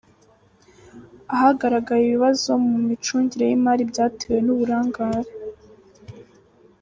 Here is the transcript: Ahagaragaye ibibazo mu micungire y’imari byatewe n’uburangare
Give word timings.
Ahagaragaye 1.33 2.03
ibibazo 2.05 2.49
mu 2.67 2.77
micungire 2.87 3.45
y’imari 3.47 3.83
byatewe 3.91 4.37
n’uburangare 4.45 5.31